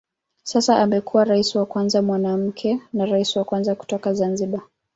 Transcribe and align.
Sasa 0.43 0.77
amekuwa 0.79 1.23
rais 1.23 1.55
wa 1.55 1.65
kwanza 1.65 2.01
mwanamke 2.01 2.79
na 2.93 3.05
rais 3.05 3.35
wa 3.35 3.43
kwanza 3.43 3.75
kutoka 3.75 4.13
Zanzibar. 4.13 4.61